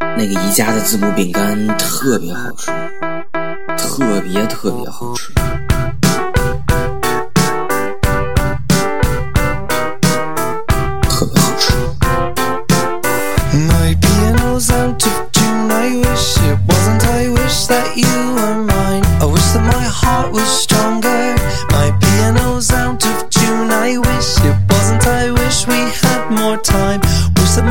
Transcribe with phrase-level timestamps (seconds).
[0.00, 2.70] 那个宜家的字母饼干特别好吃
[3.76, 5.32] 特别特别好吃。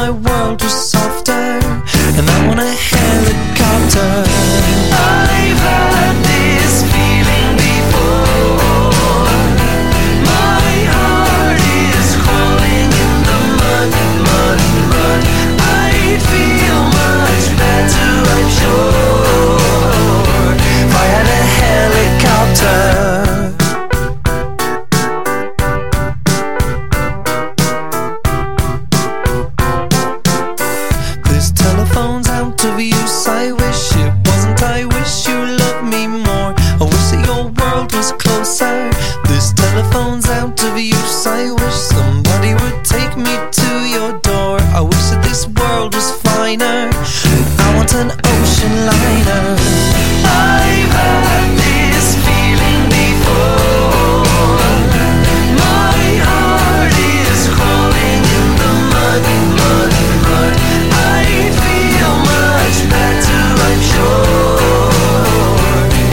[0.00, 0.39] my world
[40.64, 41.26] of use.
[41.26, 44.58] I wish somebody would take me to your door.
[44.76, 46.90] I wish that this world was finer.
[47.64, 49.56] I want an ocean liner.
[50.26, 54.26] I've had this feeling before.
[55.56, 59.24] My heart is crawling in the mud,
[59.56, 59.92] mud,
[60.24, 60.54] mud.
[60.92, 61.24] I
[61.62, 64.60] feel much better, I'm sure.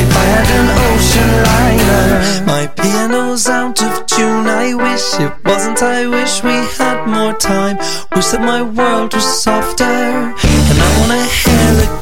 [0.03, 2.07] If I had an ocean liner,
[2.45, 3.86] my piano's out
[4.97, 5.83] wish it wasn't.
[5.83, 7.77] I wish we had more time.
[8.15, 9.83] Wish that my world was softer.
[9.83, 11.96] And I want a helicopter.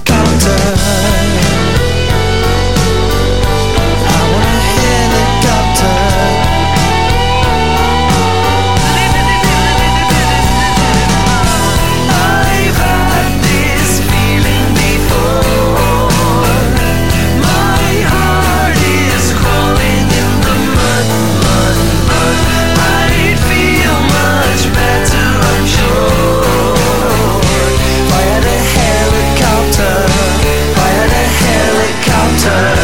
[32.46, 32.75] time.